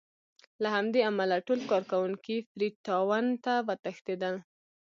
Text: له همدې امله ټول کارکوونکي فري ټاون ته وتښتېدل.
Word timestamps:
له 0.63 0.67
همدې 0.75 1.01
امله 1.09 1.37
ټول 1.47 1.59
کارکوونکي 1.71 2.35
فري 2.51 2.69
ټاون 2.85 3.25
ته 3.45 3.53
وتښتېدل. 3.67 4.35